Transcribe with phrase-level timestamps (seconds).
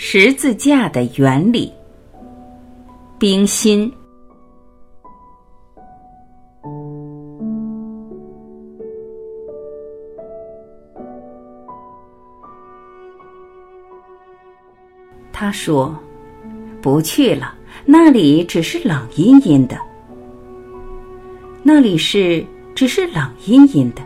[0.00, 1.72] 十字架的原理。
[3.18, 3.92] 冰心。
[15.32, 15.92] 他说
[16.80, 17.52] ：“不去了，
[17.84, 19.76] 那里只是冷阴阴的。
[21.64, 24.02] 那里是只是冷阴阴的。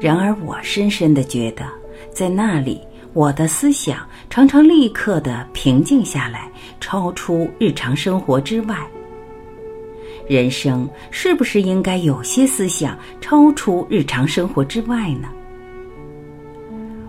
[0.00, 1.66] 然而我深深的觉得，
[2.10, 2.80] 在那里，
[3.14, 6.50] 我的思想常常立刻的平静下来，
[6.80, 8.76] 超出日常生活之外。
[10.28, 15.28] 人生是不是应该有些思想超出日常生活之外呢？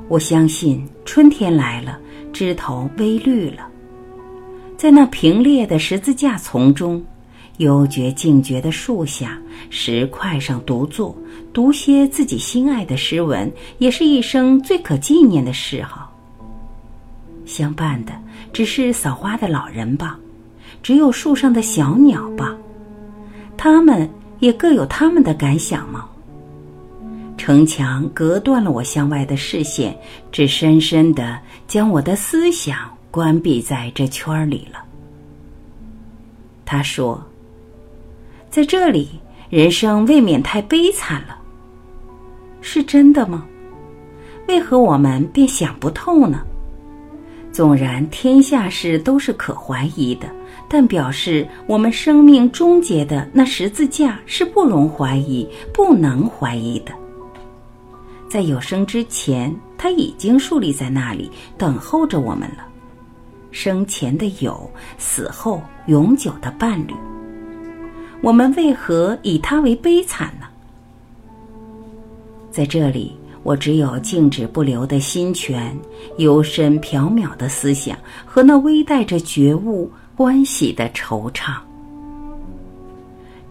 [0.07, 1.99] 我相信春天来了。”
[2.35, 3.65] 枝头微绿了，
[4.75, 7.01] 在那平列的十字架丛中，
[7.57, 9.37] 幽绝静绝的树下，
[9.69, 11.15] 石块上独坐，
[11.53, 16.11] 读些自己心爱的诗文，也是一生最可纪念的嗜好。
[17.45, 18.11] 相伴的
[18.51, 20.19] 只是扫花的老人吧，
[20.83, 22.55] 只有树上的小鸟吧，
[23.55, 26.09] 他们也各有他们的感想吗？
[27.37, 29.95] 城墙隔断了我向外的视线，
[30.31, 32.77] 只深深的将我的思想
[33.11, 34.83] 关闭在这圈儿里了。
[36.65, 37.23] 他说
[38.55, 39.09] ：“在这里，
[39.49, 41.37] 人生未免太悲惨了。”
[42.63, 43.45] 是真的吗？
[44.47, 46.39] 为何我们便想不透呢？
[47.51, 50.29] 纵然天下事都是可怀疑的，
[50.69, 56.93] 但表示我们生命终结的那十字架是不容怀疑、不能怀疑的。
[58.29, 62.65] 在有生之前，他已经树立在那里，等候着我们了。
[63.51, 66.93] 生前的友，死后永久的伴侣。
[68.21, 70.47] 我们为何以他为悲惨呢？
[72.51, 75.77] 在这里，我只有静止不流的心泉，
[76.17, 81.57] 幽深缥缈的思想和那微带着觉悟欢喜的惆怅。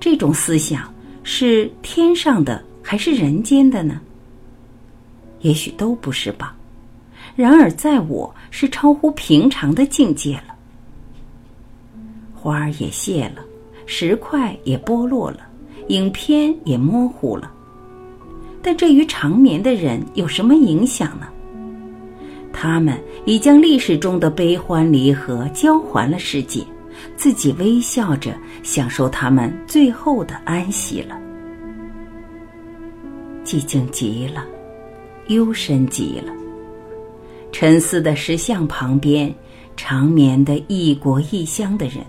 [0.01, 0.93] 这种思想
[1.23, 4.01] 是天上的还是人间的呢？
[5.41, 6.57] 也许都不是吧，
[7.37, 10.55] 然而在我是超乎平常的境界了。
[12.35, 13.45] 花儿也谢了，
[13.87, 15.41] 石块也剥落了，
[15.89, 17.51] 影片也模糊了。
[18.63, 21.27] 但这与长眠的人有什么影响呢？
[22.53, 26.63] 他们已将历史中的悲欢离合交还了世界，
[27.17, 31.19] 自己微笑着享受他们最后的安息了。
[33.45, 34.45] 寂静极了。
[35.29, 36.31] 幽深极了。
[37.51, 39.35] 沉思的石像旁边，
[39.75, 42.05] 长眠的异国异乡的人，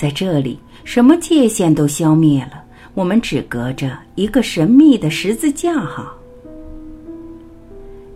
[0.00, 6.10] 在这里，什么界限都消灭了，我们只隔着一个神秘的十字架哈。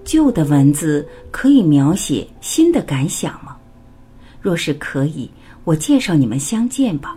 [0.03, 3.55] 旧的文字可以描写新的感想吗？
[4.41, 5.31] 若是可以，
[5.65, 7.15] 我介绍你们相见吧。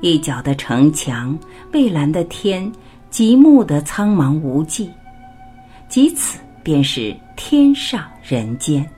[0.00, 1.36] 一角的城墙，
[1.72, 2.70] 蔚蓝的天，
[3.10, 4.88] 极目的苍茫无际。
[5.88, 8.88] 即此，便是天上人间。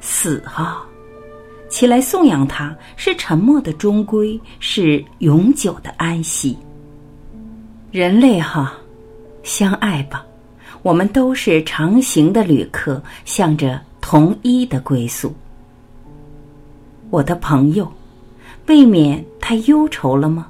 [0.00, 0.84] 死啊，
[1.74, 6.56] 起来颂扬他，是沉默的终归，是永久的安息。
[7.90, 8.74] 人类哈，
[9.42, 10.24] 相爱吧，
[10.84, 15.34] 我们都是长行的旅客，向着同一的归宿。
[17.10, 17.92] 我的朋友，
[18.68, 20.46] 未免太忧愁了吗？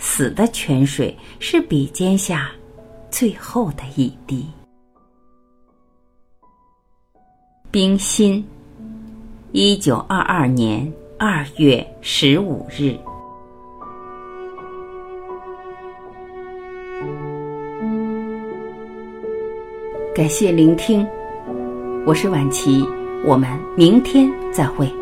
[0.00, 2.50] 死的泉水是笔尖下。
[3.08, 4.48] 最后的一滴。
[7.70, 8.44] 冰心，
[9.54, 12.96] 一九二二年二月十五日。
[20.14, 21.06] 感谢聆听，
[22.06, 22.82] 我是晚琪，
[23.26, 23.46] 我们
[23.76, 25.01] 明天再会。